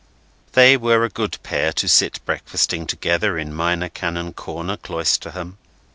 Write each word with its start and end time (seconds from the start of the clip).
They 0.53 0.77
were 0.77 1.03
a 1.05 1.09
good 1.11 1.37
pair 1.43 1.71
to 1.73 1.87
sit 1.87 2.25
breakfasting 2.25 2.87
together 2.87 3.37
in 3.37 3.53
Minor 3.53 3.87
Canon 3.89 4.33
Corner, 4.33 4.77
Cloisterham. 4.77 5.59